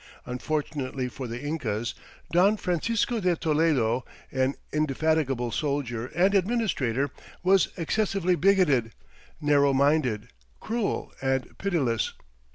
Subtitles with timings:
[0.25, 1.93] Unfortunately for the Incas,
[2.31, 7.11] Don Francisco de Toledo, an indefatigable soldier and administrator,
[7.43, 8.93] was excessively bigoted,
[9.39, 10.29] narrow minded,
[10.59, 12.13] cruel, and pitiless.